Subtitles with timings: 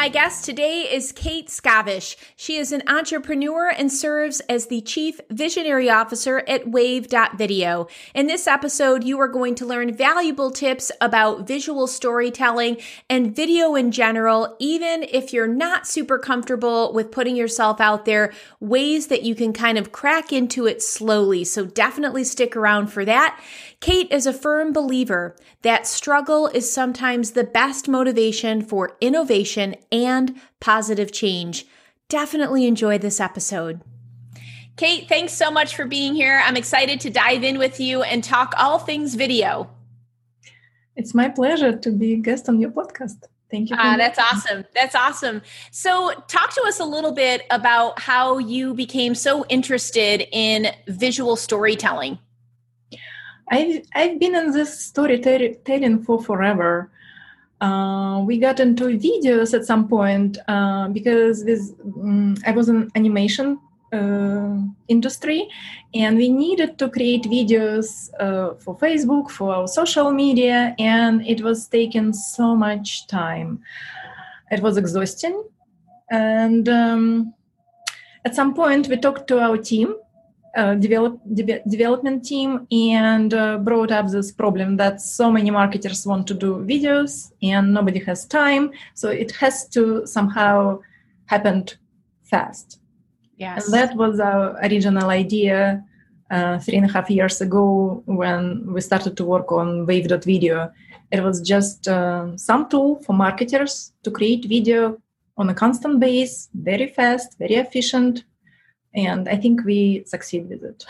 [0.00, 2.16] My guest today is Kate Skavish.
[2.34, 7.86] She is an entrepreneur and serves as the Chief Visionary Officer at Wave.video.
[8.14, 12.78] In this episode, you are going to learn valuable tips about visual storytelling
[13.10, 18.32] and video in general, even if you're not super comfortable with putting yourself out there,
[18.58, 21.44] ways that you can kind of crack into it slowly.
[21.44, 23.38] So definitely stick around for that.
[23.80, 30.38] Kate is a firm believer that struggle is sometimes the best motivation for innovation and
[30.60, 31.66] positive change.
[32.10, 33.80] Definitely enjoy this episode.
[34.76, 36.42] Kate, thanks so much for being here.
[36.44, 39.70] I'm excited to dive in with you and talk all things video.
[40.94, 43.24] It's my pleasure to be a guest on your podcast.
[43.50, 43.76] Thank you.
[43.78, 44.64] Ah, that's awesome.
[44.74, 45.40] That's awesome.
[45.70, 51.34] So, talk to us a little bit about how you became so interested in visual
[51.34, 52.18] storytelling.
[53.50, 56.90] I've I've been in this storytelling for forever.
[57.60, 62.90] Uh, we got into videos at some point uh, because this um, I was in
[62.94, 63.58] animation
[63.92, 64.56] uh,
[64.88, 65.48] industry,
[65.92, 71.42] and we needed to create videos uh, for Facebook for our social media, and it
[71.42, 73.60] was taking so much time.
[74.50, 75.44] It was exhausting,
[76.10, 77.34] and um,
[78.24, 79.96] at some point we talked to our team
[80.56, 86.06] uh, develop, de- development team and uh, brought up this problem that so many marketers
[86.06, 88.70] want to do videos and nobody has time.
[88.94, 90.80] So it has to somehow
[91.26, 91.66] happen
[92.22, 92.80] fast.
[93.36, 93.64] Yes.
[93.64, 95.84] And that was our original idea
[96.30, 100.70] uh, three and a half years ago when we started to work on wave.video
[101.10, 104.96] it was just uh, some tool for marketers to create video
[105.36, 108.24] on a constant base very fast very efficient
[108.94, 110.84] and i think we succeed with it.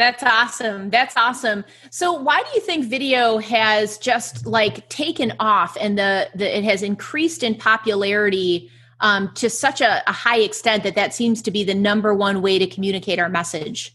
[0.00, 0.88] That's awesome.
[0.88, 1.62] That's awesome.
[1.90, 6.64] So why do you think video has just like taken off and the, the it
[6.64, 8.70] has increased in popularity
[9.00, 12.40] um, to such a, a high extent that that seems to be the number one
[12.40, 13.94] way to communicate our message?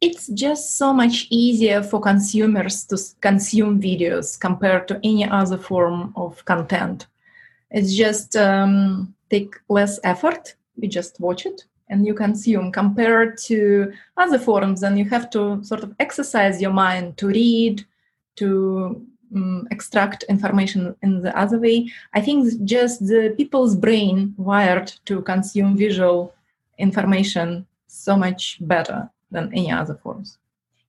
[0.00, 6.12] It's just so much easier for consumers to consume videos compared to any other form
[6.14, 7.08] of content.
[7.72, 13.92] It's just um, take less effort we just watch it and you consume compared to
[14.16, 17.84] other forums and you have to sort of exercise your mind to read
[18.36, 21.90] to um, extract information in the other way.
[22.14, 26.34] I think just the people's brain wired to consume visual
[26.78, 30.38] information so much better than any other forms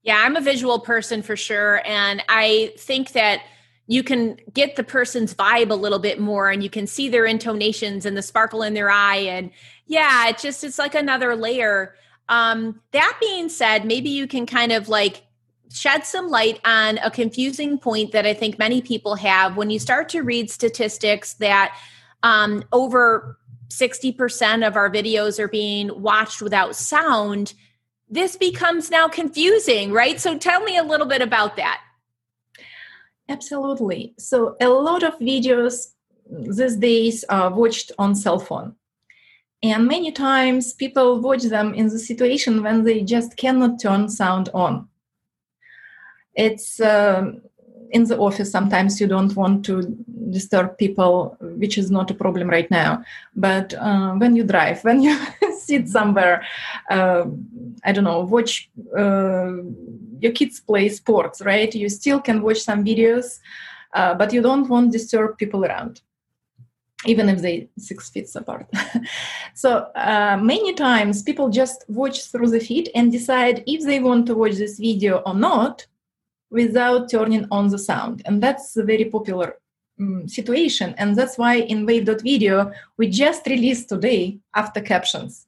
[0.05, 3.41] yeah i'm a visual person for sure and i think that
[3.87, 7.25] you can get the person's vibe a little bit more and you can see their
[7.25, 9.51] intonations and the sparkle in their eye and
[9.87, 11.95] yeah it just it's like another layer
[12.29, 15.23] um that being said maybe you can kind of like
[15.71, 19.79] shed some light on a confusing point that i think many people have when you
[19.79, 21.77] start to read statistics that
[22.23, 23.37] um over
[23.67, 27.55] 60% of our videos are being watched without sound
[28.07, 31.81] this becomes now confusing right so tell me a little bit about that
[33.27, 34.13] Absolutely.
[34.17, 35.93] So a lot of videos
[36.29, 38.75] these days are watched on cell phone.
[39.63, 44.49] And many times people watch them in the situation when they just cannot turn sound
[44.53, 44.87] on.
[46.35, 47.41] It's um,
[47.91, 49.83] in the office, sometimes you don't want to
[50.29, 53.03] disturb people, which is not a problem right now.
[53.35, 55.17] But uh, when you drive, when you
[55.59, 56.45] sit somewhere,
[56.89, 57.25] uh,
[57.83, 59.53] I don't know, watch uh,
[60.19, 61.73] your kids play sports, right?
[61.73, 63.39] You still can watch some videos,
[63.93, 66.01] uh, but you don't want to disturb people around
[67.05, 68.67] even if they six feet apart.
[69.53, 74.25] so uh, many times people just watch through the feed and decide if they want
[74.27, 75.85] to watch this video or not
[76.49, 78.21] without turning on the sound.
[78.25, 79.57] And that's a very popular
[79.99, 80.95] um, situation.
[80.97, 85.47] And that's why in wave.video, we just released today auto captions.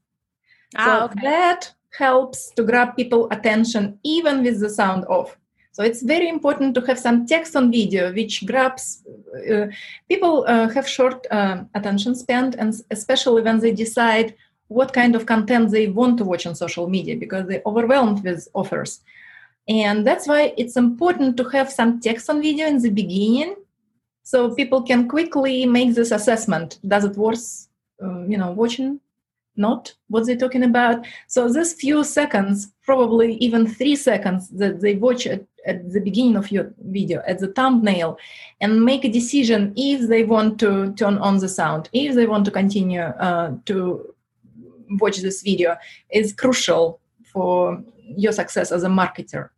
[0.75, 1.21] Ah, so okay.
[1.23, 5.37] that helps to grab people attention even with the sound off.
[5.77, 9.03] So it's very important to have some text on video which grabs
[9.47, 9.67] uh,
[10.09, 14.33] people uh, have short uh, attention span and especially when they decide
[14.69, 18.47] what kind of content they want to watch on social media because they're overwhelmed with
[18.55, 19.01] offers.
[19.67, 23.53] And that's why it's important to have some text on video in the beginning
[24.23, 26.79] so people can quickly make this assessment.
[26.87, 27.67] Does it worth
[28.03, 28.99] uh, you know watching
[29.57, 31.05] not what they're talking about.
[31.27, 36.35] So this few seconds probably even three seconds that they watch at, at the beginning
[36.35, 38.17] of your video at the thumbnail
[38.61, 42.45] and make a decision if they want to turn on the sound if they want
[42.45, 44.13] to continue uh, to
[44.91, 45.75] watch this video
[46.09, 47.83] is crucial for
[48.15, 49.49] your success as a marketer.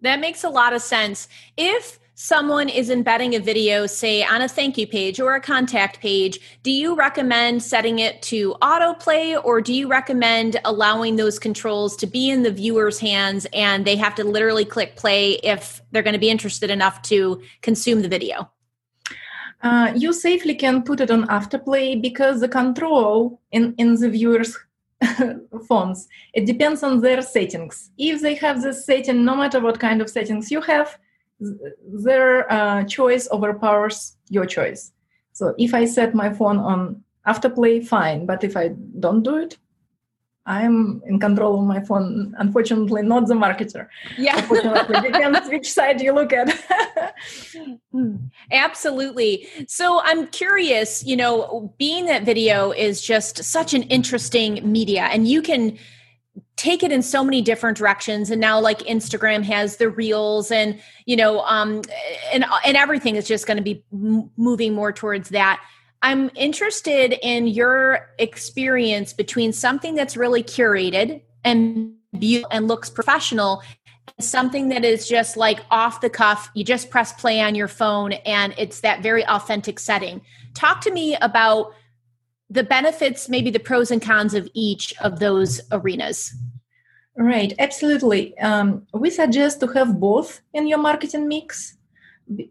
[0.00, 1.28] That makes a lot of sense.
[1.56, 6.00] If someone is embedding a video, say on a thank you page or a contact
[6.00, 11.96] page, do you recommend setting it to autoplay or do you recommend allowing those controls
[11.96, 16.02] to be in the viewer's hands and they have to literally click play if they're
[16.02, 18.48] going to be interested enough to consume the video?
[19.62, 24.56] Uh, you safely can put it on autoplay because the control in, in the viewer's
[25.68, 30.00] phones it depends on their settings if they have this setting no matter what kind
[30.00, 30.96] of settings you have
[31.40, 34.92] their uh, choice overpowers your choice.
[35.32, 38.26] So if I set my phone on autoplay, fine.
[38.26, 38.68] But if I
[39.00, 39.58] don't do it,
[40.46, 42.34] I'm in control of my phone.
[42.38, 43.88] Unfortunately, not the marketer.
[44.18, 44.36] Yeah.
[44.38, 46.50] Unfortunately, depends which side you look at.
[47.92, 48.16] Hmm.
[48.52, 49.48] Absolutely.
[49.66, 55.26] So I'm curious, you know, being that video is just such an interesting media and
[55.26, 55.78] you can
[56.56, 58.30] take it in so many different directions.
[58.30, 61.82] And now like instagram has the reels and you know um
[62.32, 65.62] and and everything is just going to be m- moving more towards that.
[66.02, 73.62] I'm interested in your experience between something that's really curated and beautiful and looks professional
[74.20, 76.50] something that is just like off the cuff.
[76.54, 80.20] You just press play on your phone and it's that very authentic setting.
[80.54, 81.74] Talk to me about
[82.54, 86.32] the benefits, maybe the pros and cons of each of those arenas.
[87.16, 88.36] Right, absolutely.
[88.38, 91.76] Um, we suggest to have both in your marketing mix.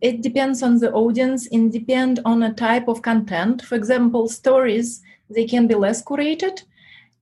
[0.01, 3.61] It depends on the audience and depend on a type of content.
[3.63, 6.63] For example, stories they can be less curated,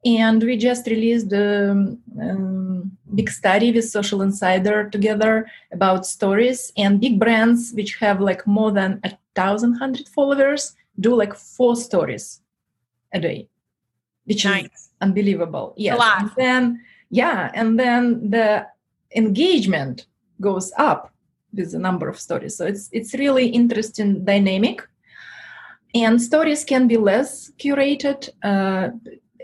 [0.04, 7.20] and we just released a um, big study with Socialinsider together about stories and big
[7.20, 12.42] brands which have like more than a thousand hundred followers do like four stories
[13.14, 13.48] a day,
[14.26, 14.66] which nice.
[14.66, 15.74] is unbelievable.
[15.78, 16.00] Yes.
[16.00, 18.66] And then yeah, and then the
[19.16, 20.06] engagement
[20.40, 21.14] goes up
[21.54, 22.58] with the number of stories.
[22.58, 24.82] So it's it's really interesting dynamic.
[25.94, 28.30] And stories can be less curated.
[28.42, 28.92] Uh,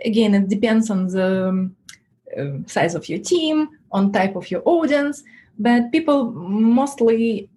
[0.06, 1.69] again, it depends on the
[2.38, 5.24] uh, size of your team, on type of your audience,
[5.60, 7.50] but people mostly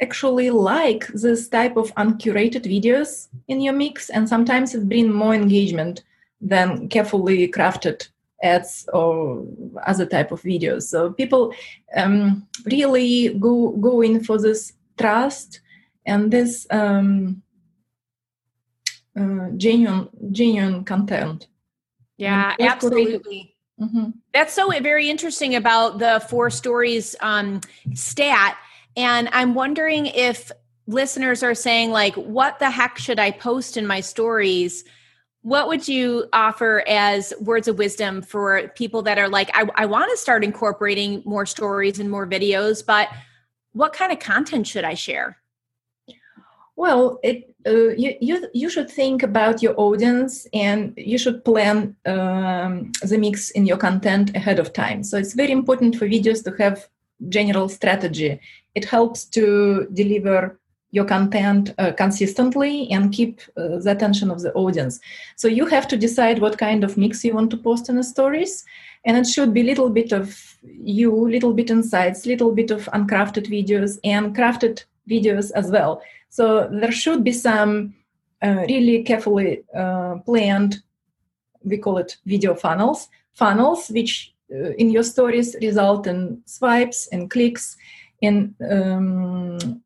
[0.00, 5.34] actually like this type of uncurated videos in your mix and sometimes it brings more
[5.34, 6.02] engagement
[6.40, 8.08] than carefully crafted
[8.42, 9.46] ads or
[9.86, 10.82] other type of videos.
[10.82, 11.54] So people
[11.96, 15.60] um, really go go in for this trust
[16.06, 17.42] and this um,
[19.18, 21.48] uh, genuine genuine content.
[22.16, 23.50] Yeah absolutely.
[23.80, 24.10] Mm-hmm.
[24.32, 27.60] that's so very interesting about the four stories um,
[27.92, 28.56] stat
[28.96, 30.50] and I'm wondering if
[30.86, 34.84] listeners are saying, like, what the heck should I post in my stories?
[35.42, 39.86] What would you offer as words of wisdom for people that are like, I, I
[39.86, 43.08] want to start incorporating more stories and more videos, but
[43.72, 45.38] what kind of content should I share?
[46.76, 51.94] Well, it, uh, you, you, you should think about your audience and you should plan
[52.04, 55.02] um, the mix in your content ahead of time.
[55.02, 56.88] So it's very important for videos to have
[57.28, 58.40] general strategy
[58.74, 60.58] it helps to deliver
[60.94, 65.00] your content uh, consistently and keep uh, the attention of the audience.
[65.34, 68.04] So you have to decide what kind of mix you want to post in the
[68.04, 68.64] stories
[69.04, 73.48] and it should be little bit of you little bit insights little bit of uncrafted
[73.48, 76.00] videos and crafted videos as well.
[76.28, 77.94] So there should be some
[78.40, 80.76] uh, really carefully uh, planned
[81.64, 87.30] we call it video funnels funnels which uh, in your stories result in swipes and
[87.30, 87.76] clicks
[88.20, 89.82] in um,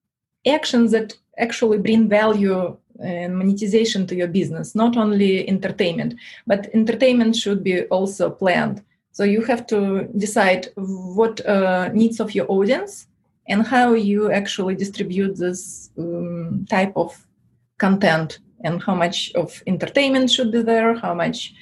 [0.46, 6.14] actions that actually bring value and monetization to your business not only entertainment
[6.46, 8.82] but entertainment should be also planned.
[9.12, 13.08] So you have to decide what uh, needs of your audience
[13.48, 17.26] and how you actually distribute this um, type of
[17.78, 21.54] content and how much of entertainment should be there how much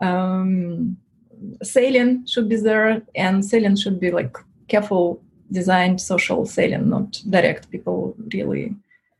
[0.00, 0.96] um,
[1.62, 4.36] selling should be there and selling should be like
[4.68, 7.70] careful designed social selling, not direct.
[7.70, 8.74] People really.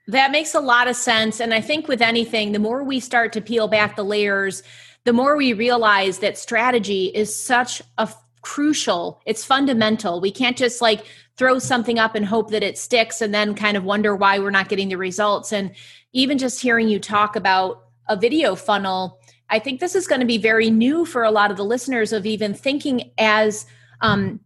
[0.06, 1.40] That makes a lot of sense.
[1.40, 4.62] And I think with anything, the more we start to peel back the layers,
[5.04, 8.08] the more we realize that strategy is such a
[8.42, 10.20] crucial, it's fundamental.
[10.20, 11.04] We can't just like
[11.36, 14.50] throw something up and hope that it sticks and then kind of wonder why we're
[14.50, 15.52] not getting the results.
[15.52, 15.74] And
[16.12, 19.18] even just hearing you talk about a video funnel,
[19.48, 22.12] I think this is going to be very new for a lot of the listeners
[22.12, 23.66] of even thinking as
[24.00, 24.40] um,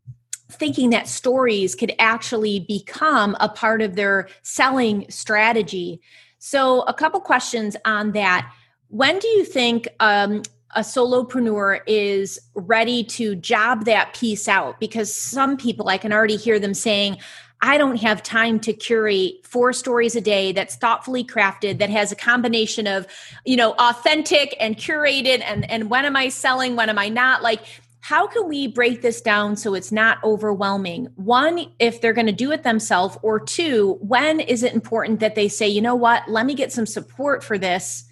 [0.54, 6.00] thinking that stories could actually become a part of their selling strategy.
[6.38, 8.52] So, a couple questions on that.
[8.88, 10.42] When do you think um,
[10.76, 14.78] a solopreneur is ready to job that piece out?
[14.78, 17.18] Because some people, I can already hear them saying,
[17.64, 22.12] I don't have time to curate four stories a day that's thoughtfully crafted that has
[22.12, 23.06] a combination of,
[23.46, 27.42] you know, authentic and curated and and when am I selling, when am I not?
[27.42, 27.62] Like
[28.04, 31.08] how can we break this down so it's not overwhelming?
[31.14, 35.34] One, if they're going to do it themselves, or two, when is it important that
[35.34, 38.04] they say, you know what, let me get some support for this?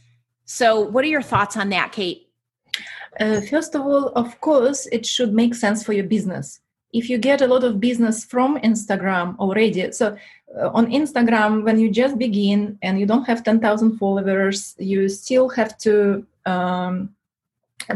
[0.46, 2.30] So, what are your thoughts on that, Kate?
[3.20, 6.60] Uh, first of all, of course, it should make sense for your business.
[6.94, 10.16] If you get a lot of business from Instagram already, so
[10.58, 15.50] uh, on Instagram, when you just begin and you don't have 10,000 followers, you still
[15.50, 17.10] have to um,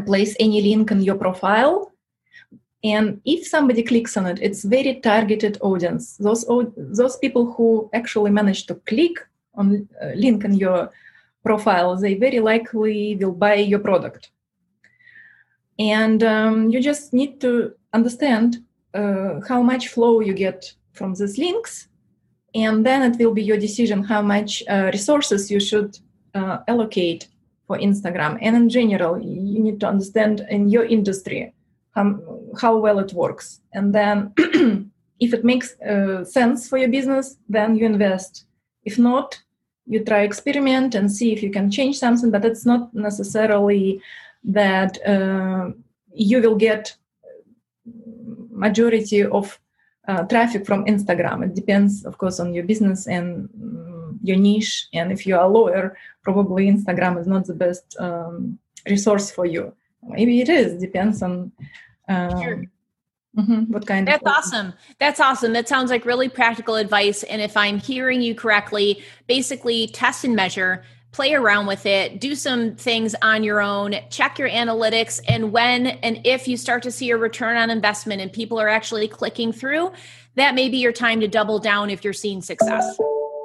[0.04, 1.92] place any link in your profile.
[2.84, 6.16] And if somebody clicks on it it's very targeted audience.
[6.18, 6.44] Those
[6.76, 9.16] those people who actually manage to click
[9.54, 10.90] on uh, link in your
[11.42, 14.30] profile they very likely will buy your product.
[15.78, 18.64] And um, you just need to understand
[18.94, 21.88] uh, how much flow you get from these links.
[22.54, 25.98] And then it will be your decision how much uh, resources you should
[26.34, 27.28] uh, allocate
[27.66, 28.38] for Instagram.
[28.40, 31.52] And in general, you need to understand in your industry
[31.94, 33.60] how, well it works.
[33.72, 34.32] And then
[35.20, 38.44] if it makes uh, sense for your business, then you invest.
[38.84, 39.40] If not,
[39.86, 44.00] you try experiment and see if you can change something, but it's not necessarily
[44.44, 45.70] that uh,
[46.12, 46.96] you will get
[48.50, 49.58] majority of
[50.08, 51.44] uh, traffic from Instagram.
[51.44, 53.95] It depends, of course, on your business and um,
[54.26, 54.88] your niche.
[54.92, 59.46] And if you are a lawyer, probably Instagram is not the best um, resource for
[59.46, 59.74] you.
[60.02, 60.80] Maybe it is.
[60.80, 61.52] Depends on.
[62.08, 62.64] Um, sure.
[63.36, 63.72] Mm-hmm.
[63.72, 64.72] What kind That's of awesome.
[64.98, 65.52] That's awesome.
[65.52, 67.22] That sounds like really practical advice.
[67.22, 72.34] And if I'm hearing you correctly, basically test and measure, play around with it, do
[72.34, 75.20] some things on your own, check your analytics.
[75.28, 78.68] And when and if you start to see a return on investment and people are
[78.68, 79.92] actually clicking through,
[80.36, 82.98] that may be your time to double down if you're seeing success.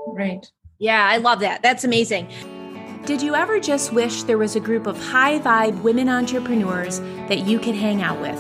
[0.08, 0.50] Right.
[0.82, 1.62] Yeah, I love that.
[1.62, 2.28] That's amazing.
[3.06, 7.46] Did you ever just wish there was a group of high vibe women entrepreneurs that
[7.46, 8.40] you could hang out with?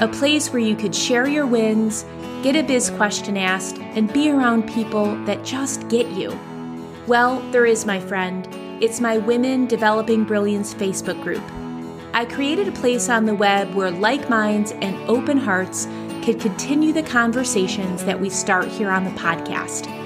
[0.00, 2.06] A place where you could share your wins,
[2.42, 6.34] get a biz question asked, and be around people that just get you.
[7.06, 8.48] Well, there is, my friend.
[8.82, 11.42] It's my Women Developing Brilliance Facebook group.
[12.14, 15.84] I created a place on the web where like minds and open hearts
[16.24, 20.05] could continue the conversations that we start here on the podcast.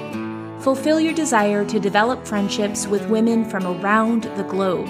[0.60, 4.88] Fulfill your desire to develop friendships with women from around the globe,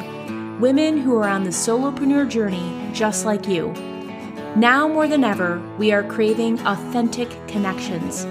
[0.60, 3.72] women who are on the solopreneur journey just like you.
[4.56, 8.24] Now more than ever, we are craving authentic connections.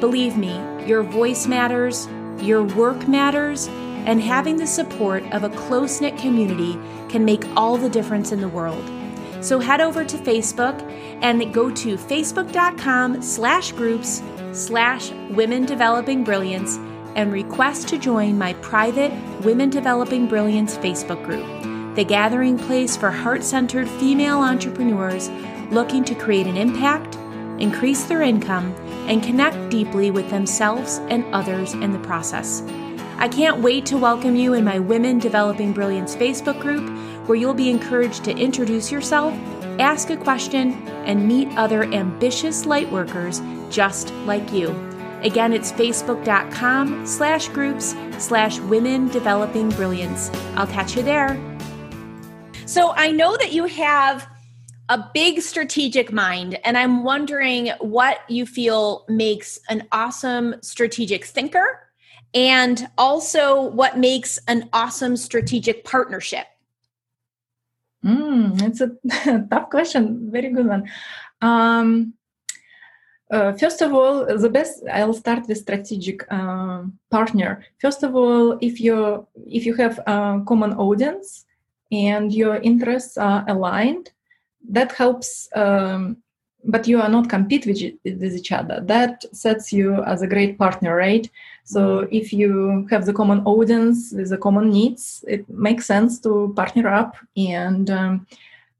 [0.00, 2.06] Believe me, your voice matters
[2.40, 3.68] your work matters,
[4.06, 6.78] and having the support of a close knit community
[7.08, 8.84] can make all the difference in the world.
[9.40, 10.80] So head over to Facebook
[11.22, 14.20] and go to facebook.com slash groups
[14.56, 16.78] slash women developing brilliance
[17.14, 21.46] and request to join my private Women Developing Brilliance Facebook group,
[21.94, 25.30] the gathering place for heart centered female entrepreneurs
[25.70, 27.16] looking to create an impact,
[27.60, 28.74] increase their income,
[29.08, 32.62] and connect deeply with themselves and others in the process.
[33.18, 36.86] I can't wait to welcome you in my Women Developing Brilliance Facebook group,
[37.26, 39.34] where you'll be encouraged to introduce yourself,
[39.78, 44.68] ask a question, and meet other ambitious lightworkers just like you.
[45.22, 50.30] Again, it's facebook.com slash groups slash women developing brilliance.
[50.54, 51.40] I'll catch you there.
[52.66, 54.28] So I know that you have
[54.88, 56.58] a big strategic mind.
[56.64, 61.80] And I'm wondering what you feel makes an awesome strategic thinker
[62.34, 66.46] and also what makes an awesome strategic partnership.
[68.04, 70.30] Mm, it's a tough question.
[70.30, 70.88] Very good one.
[71.40, 72.14] Um,
[73.30, 74.82] uh, first of all, the best.
[74.92, 77.64] I'll start with strategic uh, partner.
[77.78, 81.44] First of all, if you if you have a common audience
[81.90, 84.10] and your interests are aligned,
[84.68, 86.18] that helps um,
[86.66, 90.58] but you are not compete with, with each other that sets you as a great
[90.58, 91.30] partner right
[91.64, 96.52] so if you have the common audience with the common needs it makes sense to
[96.56, 98.26] partner up and um,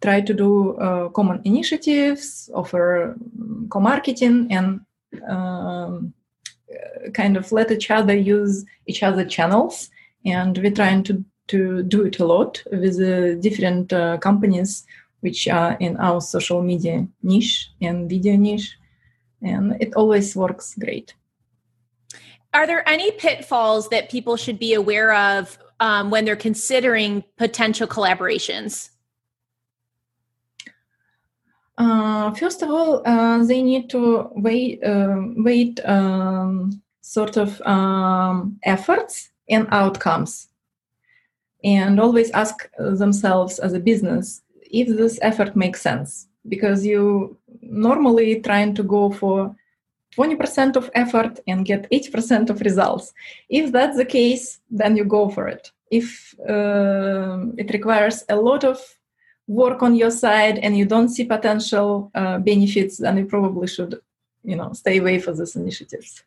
[0.02, 4.80] try to do uh, common initiatives offer um, co-marketing and
[5.28, 6.12] um,
[7.14, 9.90] kind of let each other use each other channels
[10.24, 14.84] and we're trying to to do it a lot with uh, different uh, companies
[15.20, 18.76] which are in our social media niche and video niche,
[19.42, 21.14] and it always works great.
[22.54, 27.86] Are there any pitfalls that people should be aware of um, when they're considering potential
[27.86, 28.90] collaborations?
[31.78, 38.58] Uh, first of all, uh, they need to wait, uh, wait um, sort of um,
[38.62, 40.48] efforts and outcomes,
[41.62, 46.28] and always ask themselves as a business if this effort makes sense.
[46.48, 49.54] Because you normally trying to go for
[50.16, 53.12] 20% of effort and get 80% of results.
[53.48, 55.70] If that's the case, then you go for it.
[55.90, 58.80] If uh, it requires a lot of
[59.46, 64.00] work on your side and you don't see potential uh, benefits, then you probably should,
[64.42, 66.24] you know, stay away from these initiatives.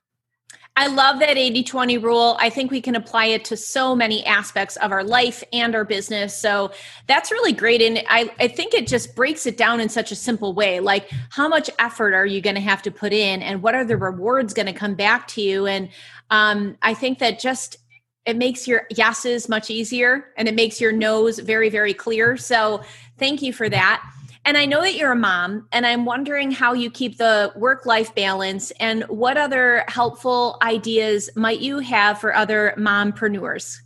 [0.79, 2.37] I love that 80 20 rule.
[2.39, 5.83] I think we can apply it to so many aspects of our life and our
[5.83, 6.33] business.
[6.33, 6.71] So
[7.05, 7.81] that's really great.
[7.81, 10.79] And I, I think it just breaks it down in such a simple way.
[10.79, 13.83] Like, how much effort are you going to have to put in, and what are
[13.83, 15.65] the rewards going to come back to you?
[15.65, 15.89] And
[16.29, 17.77] um, I think that just
[18.25, 22.37] it makes your yeses much easier and it makes your no's very, very clear.
[22.37, 22.81] So
[23.17, 24.03] thank you for that.
[24.45, 27.85] And I know that you're a mom, and I'm wondering how you keep the work
[27.85, 33.79] life balance and what other helpful ideas might you have for other mompreneurs?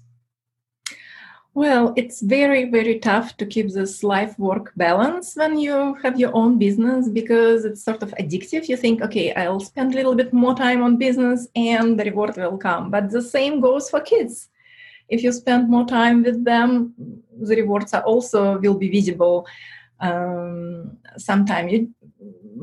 [1.55, 6.35] Well, it's very, very tough to keep this life work balance when you have your
[6.35, 8.67] own business because it's sort of addictive.
[8.67, 12.37] You think, okay, I'll spend a little bit more time on business and the reward
[12.37, 12.89] will come.
[12.89, 14.49] But the same goes for kids.
[15.09, 16.95] If you spend more time with them,
[17.39, 19.45] the rewards are also will be visible
[19.99, 21.69] um, sometime.
[21.69, 21.93] You,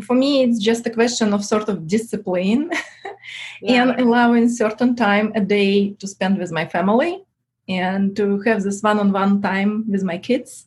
[0.03, 2.73] for me, it's just a question of sort of discipline
[3.63, 3.83] yeah.
[3.83, 7.25] and allowing certain time a day to spend with my family
[7.71, 10.67] and to have this one-on-one time with my kids.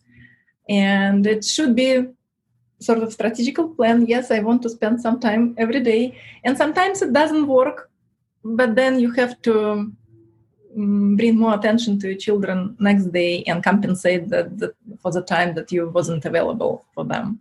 [0.69, 2.05] And it should be
[2.79, 4.05] sort of strategical plan.
[4.05, 6.17] Yes i want to spend some time every day.
[6.43, 7.89] And sometimes it doesn't work
[8.43, 9.55] but then you have to
[10.75, 15.21] um, bring more attention to your children next day and compensate that, that for the
[15.21, 17.39] time that you wasn't available for them.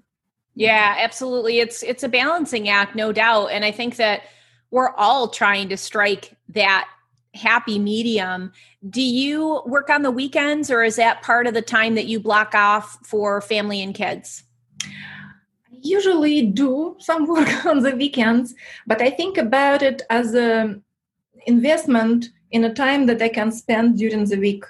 [0.55, 1.61] Yeah absolutely.
[1.61, 3.46] It's it's a balancing act no doubt.
[3.46, 4.22] And i think that
[4.70, 6.88] we're all trying to strike that
[7.35, 8.53] happy medium.
[8.88, 12.21] Do you work on the weekends or is that part of the time that you
[12.21, 14.45] block off for family and kids?
[14.85, 18.55] I usually do some work on the weekends,
[18.87, 20.83] but I think about it as an
[21.47, 24.64] investment in a time that I can spend during the week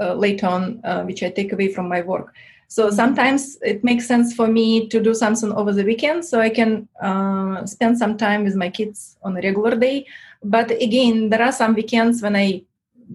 [0.00, 2.34] uh, later on, uh, which I take away from my work.
[2.68, 2.96] So mm-hmm.
[2.96, 6.88] sometimes it makes sense for me to do something over the weekend so I can
[7.02, 10.06] uh, spend some time with my kids on a regular day.
[10.48, 12.62] But again, there are some weekends when I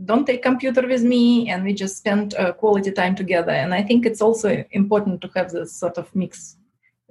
[0.05, 3.51] don't take computer with me and we just spend uh, quality time together.
[3.51, 6.57] And I think it's also important to have this sort of mix.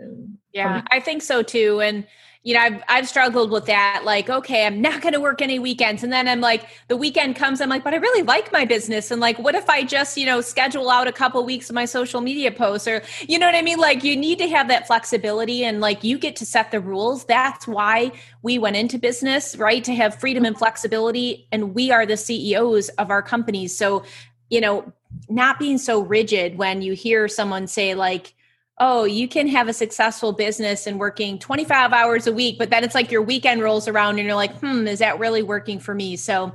[0.01, 0.07] Uh,
[0.53, 1.81] yeah, I think so too.
[1.81, 2.07] And
[2.43, 4.03] you know, I've, I've struggled with that.
[4.05, 6.03] Like, okay, I'm not going to work any weekends.
[6.03, 9.11] And then I'm like, the weekend comes, I'm like, but I really like my business.
[9.11, 11.85] And like, what if I just, you know, schedule out a couple weeks of my
[11.85, 13.79] social media posts or, you know what I mean?
[13.79, 17.27] Like, you need to have that flexibility and like you get to set the rules.
[17.27, 19.85] That's why we went into business, right?
[19.85, 21.47] To have freedom and flexibility.
[21.53, 23.77] And we are the CEOs of our companies.
[23.77, 24.03] So,
[24.49, 24.91] you know,
[25.29, 28.33] not being so rigid when you hear someone say, like,
[28.81, 32.83] oh, you can have a successful business and working 25 hours a week, but then
[32.83, 35.95] it's like your weekend rolls around and you're like, hmm, is that really working for
[35.95, 36.17] me?
[36.17, 36.51] So,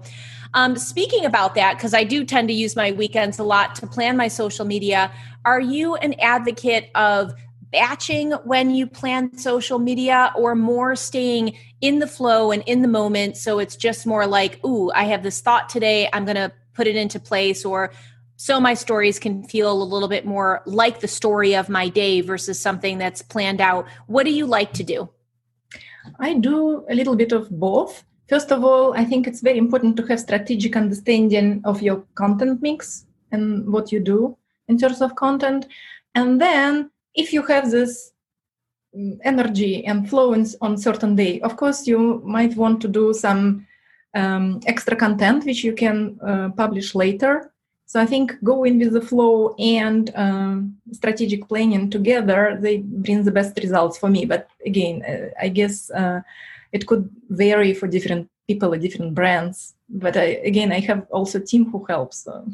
[0.56, 3.88] um, speaking about that, because I do tend to use my weekends a lot to
[3.88, 5.12] plan my social media,
[5.44, 7.34] are you an advocate of
[7.72, 12.88] batching when you plan social media or more staying in the flow and in the
[12.88, 13.36] moment?
[13.36, 16.88] So it's just more like, ooh, I have this thought today, I'm going to put
[16.88, 17.92] it into place, or
[18.38, 22.22] so my stories can feel a little bit more like the story of my day
[22.22, 23.88] versus something that's planned out.
[24.08, 25.10] What do you like to do?
[26.20, 28.04] I do a little bit of both.
[28.28, 32.62] First of all, I think it's very important to have strategic understanding of your content
[32.62, 35.68] mix and what you do in terms of content.
[36.14, 38.12] And then if you have this
[38.96, 43.66] mm, energy and flow on certain day, of course you might want to do some
[44.14, 47.52] um, extra content which you can uh, publish later
[47.88, 53.32] so I think going with the flow and um, strategic planning together, they bring the
[53.32, 54.26] best results for me.
[54.26, 56.22] But again, uh, I guess uh,
[56.72, 59.76] it could vary for different people or different brands.
[59.88, 62.24] But I, again, I have also team who helps.
[62.24, 62.48] So.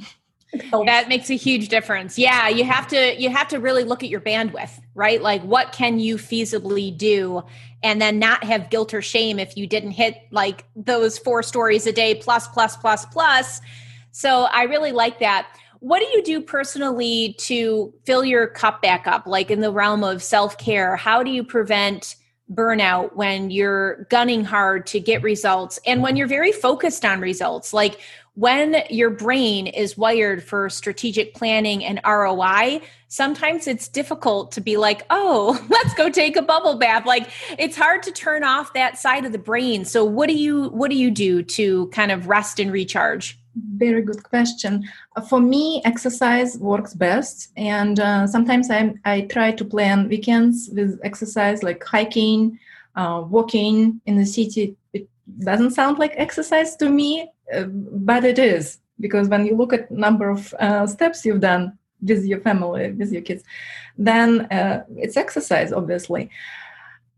[0.86, 4.10] that makes a huge difference yeah you have to you have to really look at
[4.10, 7.42] your bandwidth right like what can you feasibly do
[7.84, 11.88] and then not have guilt or shame if you didn't hit like those four stories
[11.88, 13.62] a day plus plus plus plus
[14.12, 15.48] so I really like that.
[15.80, 20.04] what do you do personally to fill your cup back up like in the realm
[20.04, 22.16] of self-care how do you prevent
[22.54, 27.74] burnout when you're gunning hard to get results and when you're very focused on results
[27.74, 28.00] like
[28.36, 34.78] when your brain is wired for strategic planning and ROI, sometimes it's difficult to be
[34.78, 37.06] like, oh, let's go take a bubble bath.
[37.06, 39.84] Like it's hard to turn off that side of the brain.
[39.84, 43.38] So what do you what do you do to kind of rest and recharge?
[43.56, 44.88] Very good question.
[45.16, 50.70] Uh, for me, exercise works best, and uh, sometimes I I try to plan weekends
[50.74, 52.58] with exercise like hiking,
[52.96, 54.78] uh, walking in the city.
[54.94, 55.10] It
[55.40, 59.92] doesn't sound like exercise to me, uh, but it is because when you look at
[59.92, 63.44] number of uh, steps you've done with your family, with your kids,
[63.98, 66.30] then uh, it's exercise, obviously.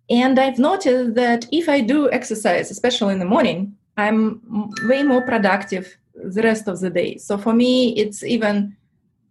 [0.10, 4.42] And I've noticed that if I do exercise, especially in the morning, I'm
[4.88, 7.18] way more productive the rest of the day.
[7.18, 8.76] So for me, it's even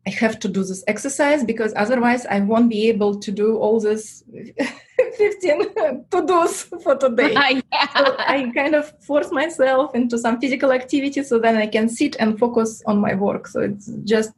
[0.07, 3.79] I have to do this exercise because otherwise I won't be able to do all
[3.79, 4.25] this
[5.17, 5.75] 15
[6.11, 7.33] to dos for today.
[7.73, 7.87] yeah.
[7.97, 12.17] so I kind of force myself into some physical activity so then I can sit
[12.19, 13.47] and focus on my work.
[13.47, 14.33] So it's just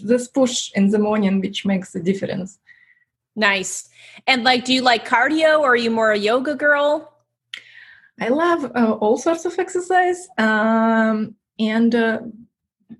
[0.00, 2.58] this push in the morning which makes a difference.
[3.34, 3.88] Nice.
[4.26, 7.10] And like, do you like cardio or are you more a yoga girl?
[8.20, 10.28] I love uh, all sorts of exercise.
[10.36, 12.20] Um, and uh,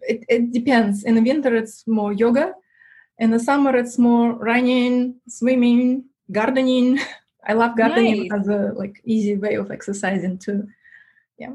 [0.03, 1.05] it, it depends.
[1.05, 2.55] In the winter, it's more yoga.
[3.18, 6.99] In the summer, it's more running, swimming, gardening.
[7.47, 8.40] I love gardening nice.
[8.40, 10.68] as a like easy way of exercising too.
[11.38, 11.53] Yeah.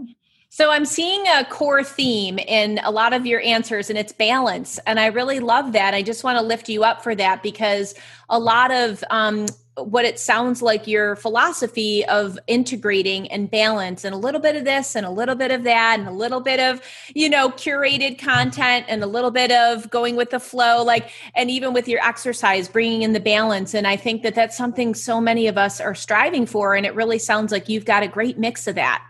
[0.49, 4.79] So I'm seeing a core theme in a lot of your answers and it's balance.
[4.85, 5.95] And I really love that.
[5.95, 7.95] I just want to lift you up for that because
[8.29, 14.13] a lot of um, what it sounds like your philosophy of integrating and balance and
[14.13, 16.59] a little bit of this and a little bit of that and a little bit
[16.59, 16.81] of
[17.15, 21.49] you know curated content and a little bit of going with the flow like and
[21.49, 23.73] even with your exercise bringing in the balance.
[23.73, 26.93] And i think that that's something so many of us are striving for and it
[26.93, 29.03] really sounds like you've got a great mix of that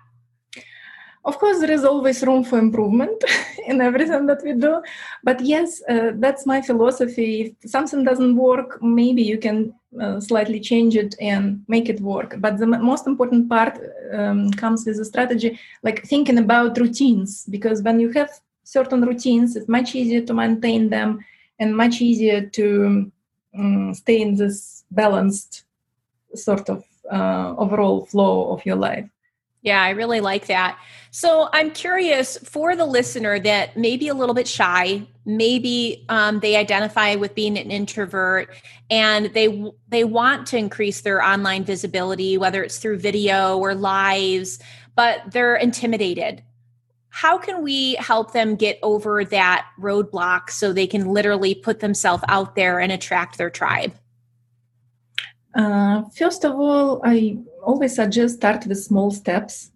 [1.25, 3.23] of course there is always room for improvement
[3.67, 4.81] in everything that we do
[5.23, 7.55] but yes uh, that's my philosophy.
[7.61, 12.35] If something doesn't work maybe you can uh, slightly change it and make it work.
[12.39, 13.79] But the most important part
[14.13, 18.31] um, comes with the strategy like thinking about routines because when you have
[18.63, 21.19] certain routines it's much easier to maintain them
[21.59, 23.11] and much easier to
[23.57, 25.63] um, stay in this balanced
[26.35, 29.07] sort of uh, overall flow of your life
[29.63, 30.77] yeah, I really like that.
[31.09, 36.57] So I'm curious for the listener that maybe a little bit shy, maybe um, they
[36.57, 38.49] identify with being an introvert,
[38.89, 44.59] and they they want to increase their online visibility, whether it's through video or lives,
[44.95, 46.43] but they're intimidated.
[47.07, 52.23] How can we help them get over that roadblock so they can literally put themselves
[52.27, 53.93] out there and attract their tribe?
[55.55, 59.71] Uh, first of all, I always suggest start with small steps.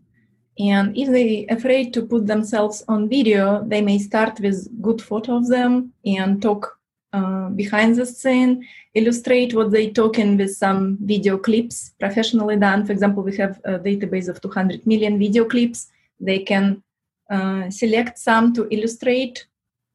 [0.60, 5.38] And if they afraid to put themselves on video, they may start with good photo
[5.38, 6.80] of them and talk
[7.14, 12.86] uh, behind the scene, illustrate what they talking with some video clips professionally done.
[12.86, 15.88] For example, we have a database of 200 million video clips.
[16.20, 16.84] They can
[17.30, 19.46] uh, select some to illustrate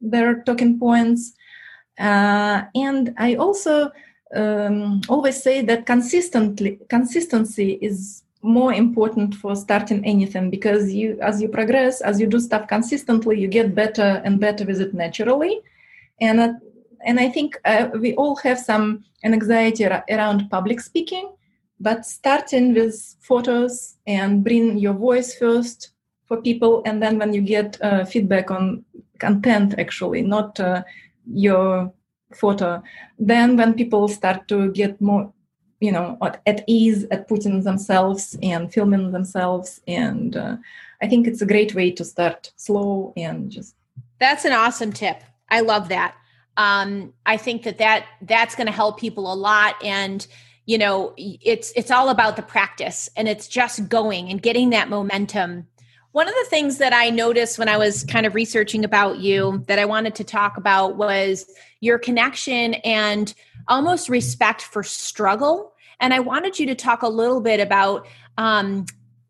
[0.01, 1.35] their talking points.
[1.99, 3.91] Uh, and I also
[4.35, 11.41] um, always say that consistently consistency is more important for starting anything because you as
[11.41, 15.61] you progress as you do stuff consistently you get better and better with it naturally.
[16.21, 16.53] And uh,
[17.05, 21.33] and i think uh, we all have some anxiety around public speaking
[21.81, 25.91] but starting with photos and bring your voice first
[26.27, 28.85] for people and then when you get uh, feedback on
[29.19, 30.83] content actually not uh,
[31.33, 31.93] your
[32.37, 32.83] photo.
[33.19, 35.33] Then when people start to get more
[35.81, 36.17] you know
[36.47, 40.57] at ease at putting themselves and filming themselves and uh,
[41.03, 43.75] i think it's a great way to start slow and just
[44.23, 45.21] that's an awesome tip.
[45.49, 46.15] I love that.
[46.57, 50.27] Um, i think that that that's going to help people a lot and
[50.67, 54.91] you know it's it's all about the practice and it's just going and getting that
[54.91, 55.67] momentum
[56.13, 59.65] one of the things that I noticed when I was kind of researching about you
[59.67, 63.35] that I wanted to talk about was your connection and
[63.69, 65.73] almost respect for struggle.
[66.01, 68.85] And I wanted you to talk a little bit about um,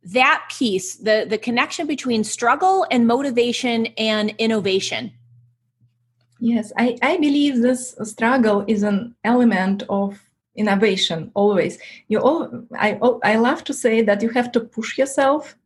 [0.05, 5.13] that piece, the, the connection between struggle and motivation and innovation.
[6.41, 10.21] Yes, I, I believe this struggle is an element of
[10.57, 11.79] innovation always.
[12.09, 15.57] You all, I, I love to say that you have to push yourself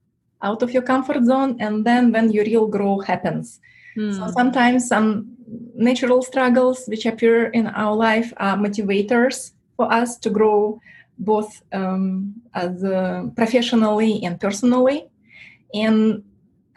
[0.42, 3.61] out of your comfort zone and then when your real growth happens
[3.96, 4.14] Mm.
[4.14, 5.37] So sometimes some
[5.75, 10.81] natural struggles which appear in our life are motivators for us to grow
[11.18, 15.09] both um, as uh, professionally and personally.
[15.72, 16.25] And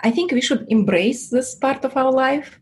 [0.02, 2.60] I think we should embrace this part of our life.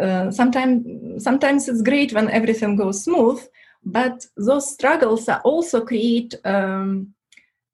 [0.00, 3.40] Uh, sometimes, sometimes it's great when everything goes smooth,
[3.84, 7.14] but those struggles are also create um,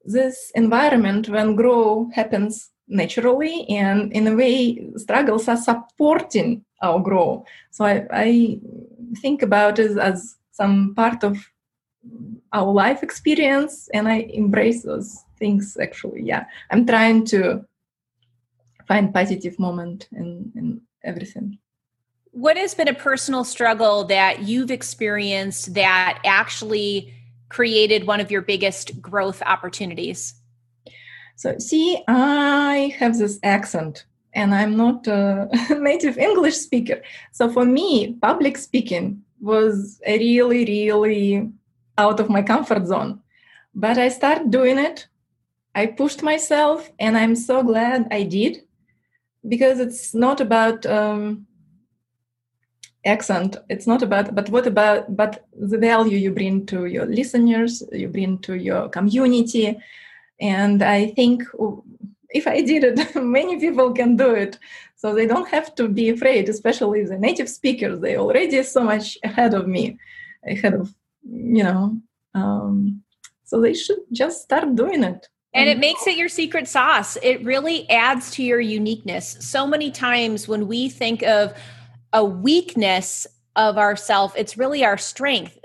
[0.05, 7.45] this environment when grow happens naturally and in a way struggles are supporting our growth.
[7.71, 8.61] So i, I
[9.17, 11.39] think about it as some part of
[12.53, 16.23] our life experience and i embrace those things actually.
[16.23, 17.65] Yeah i'm trying to
[18.87, 21.59] find positive moment in, in everything.
[22.33, 27.15] What has been a personal struggle that you've experienced that actually
[27.55, 30.35] created one of your biggest growth opportunities?
[31.37, 37.01] So, see, I have this accent and I'm not a native English speaker.
[37.31, 41.53] So, for me, public speaking was really, really
[41.97, 43.21] out of my comfort zone.
[43.73, 45.07] But I started doing it.
[45.77, 48.63] I pushed myself, and I'm so glad I did
[49.47, 51.47] because it's not about um,
[53.05, 57.83] accent it's not about but what about but the value you bring to your listeners
[57.93, 59.79] you bring to your community
[60.41, 61.43] and i think
[62.31, 64.59] if i did it many people can do it
[64.97, 69.19] so they don't have to be afraid especially the native speakers they already so much
[69.23, 69.99] ahead of me
[70.47, 71.97] ahead of you know
[72.35, 73.03] um,
[73.45, 77.17] so they should just start doing it and it makes it your secret sauce.
[77.23, 79.37] It really adds to your uniqueness.
[79.39, 81.55] So many times when we think of
[82.15, 84.33] a weakness of ourself.
[84.37, 85.59] It's really our strength.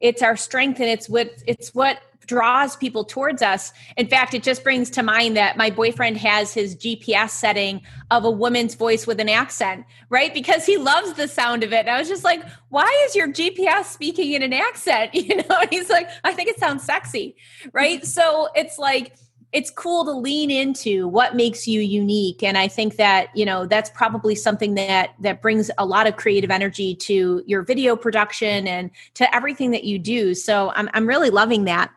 [0.00, 3.70] It's our strength and it's what it's what draws people towards us.
[3.98, 8.24] In fact it just brings to mind that my boyfriend has his gps setting of
[8.24, 10.32] a woman's voice with an accent right?
[10.32, 11.80] Because he loves the sound of it.
[11.80, 15.14] And i was just like why is your gps speaking in an accent?
[15.24, 17.36] You know and he's like i think it sounds sexy
[17.72, 18.00] right?
[18.00, 18.06] Mm-hmm.
[18.06, 19.16] So it's like
[19.54, 22.42] it's cool to lean into what makes you unique.
[22.42, 26.16] And i think that you know that's probably something that that brings a lot of
[26.16, 30.34] creative energy to your video production and to everything that you do.
[30.34, 31.90] So i'm, I'm really loving that.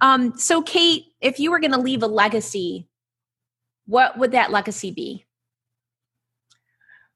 [0.00, 2.86] Um, so kate if you were going to leave a legacy
[3.86, 5.24] what would that legacy be?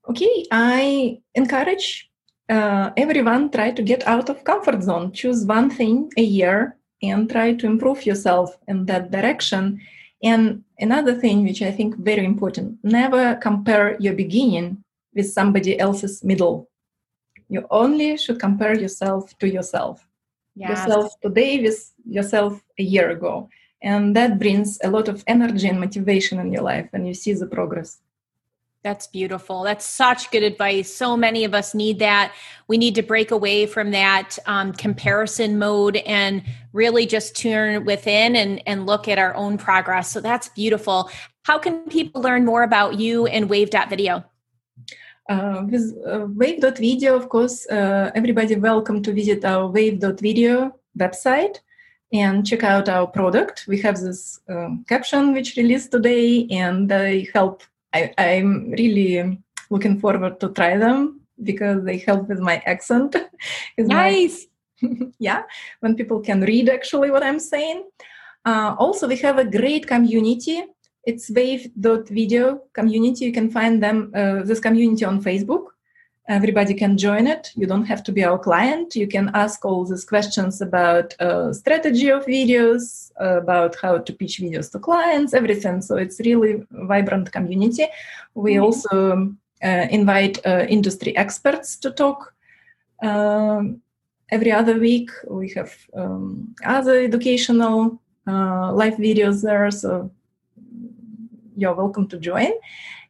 [0.09, 2.09] Okay i encourage
[2.49, 5.13] uh, everyone try to get out of comfort zone.
[5.13, 9.81] Choose one thing a year and try to improve yourself in that direction.
[10.23, 14.83] And another thing which I think very important, never compare your beginning
[15.15, 16.69] with somebody else's middle.
[17.49, 20.07] You only should compare yourself to yourself.
[20.55, 20.71] Yes.
[20.71, 23.49] Yourself today with yourself a year ago.
[23.81, 27.33] And that brings a lot of energy and motivation in your life and you see
[27.33, 28.01] the progress.
[28.89, 29.65] That's beautiful.
[29.65, 30.91] That's such good advice.
[30.91, 32.33] So many of us need that.
[32.69, 38.35] We need to break away from that um, comparison mode and really just turn within
[38.35, 40.11] and, and look at our own progress.
[40.11, 41.11] So that's beautiful.
[41.43, 44.25] How can people learn more about you and wave.video?
[45.29, 51.59] Uh, with uh, wave.video, of course, uh, everybody welcome to visit our wave.video website
[52.15, 53.67] and check out our product.
[53.69, 59.39] We have this um, caption which released today, and they help I, I'm really
[59.71, 63.17] looking forward to try them because they help with my accent.
[63.79, 64.47] nice.
[64.83, 65.43] My, yeah,
[65.81, 67.89] when people can read actually what I'm saying.
[68.45, 70.65] Uh, also, we have a great community.
[71.05, 73.25] It's wave.video community.
[73.25, 75.67] You can find them uh, this community on Facebook.
[76.29, 77.51] Everybody can join it.
[77.57, 78.95] You don't have to be our client.
[78.95, 84.13] You can ask all these questions about uh, strategy of videos, uh, about how to
[84.13, 85.81] pitch videos to clients, everything.
[85.81, 87.87] So it's really vibrant community.
[88.35, 88.63] We mm-hmm.
[88.63, 92.35] also uh, invite uh, industry experts to talk.
[93.03, 93.81] Um,
[94.31, 99.71] every other week, we have um, other educational uh, live videos there.
[99.71, 100.11] So
[101.57, 102.53] you're welcome to join.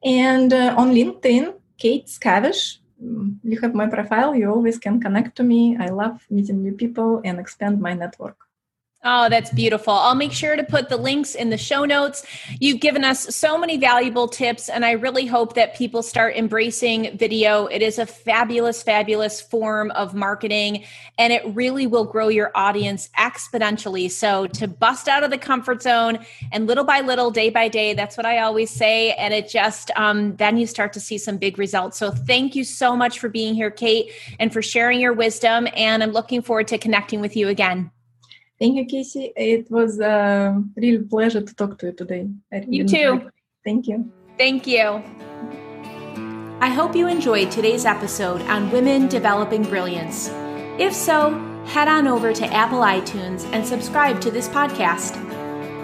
[0.05, 5.43] And uh, on LinkedIn, Kate Skavish you have my profile you always can connect to
[5.43, 5.77] me.
[5.79, 8.48] I love meeting new people and expand my network
[9.05, 9.93] Oh, that's beautiful.
[9.93, 12.27] I'll make sure to put the links in the show notes.
[12.59, 17.17] You've given us so many valuable tips, and I really hope that people start embracing
[17.17, 17.67] video.
[17.67, 20.85] It is a fabulous, fabulous form of marketing,
[21.17, 24.11] and it really will grow your audience exponentially.
[24.11, 26.19] So, to bust out of the comfort zone
[26.51, 29.13] and little by little, day by day, that's what I always say.
[29.13, 31.99] And it just, um, then you start to see some big results.
[31.99, 35.69] So, thank you so much for being here, Kate, and for sharing your wisdom.
[35.77, 37.93] And I'm looking forward to connecting with you again.
[38.61, 39.33] Thank you, Casey.
[39.37, 42.29] It was a real pleasure to talk to you today.
[42.67, 43.31] You too.
[43.65, 44.11] Thank you.
[44.37, 45.03] Thank you.
[46.61, 50.29] I hope you enjoyed today's episode on women developing brilliance.
[50.79, 51.31] If so,
[51.67, 55.17] head on over to Apple iTunes and subscribe to this podcast.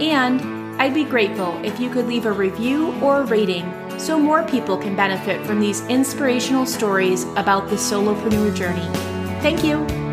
[0.02, 0.40] And
[0.82, 4.76] I'd be grateful if you could leave a review or a rating so more people
[4.76, 8.88] can benefit from these inspirational stories about the solopreneur journey.
[9.40, 10.03] Thank you.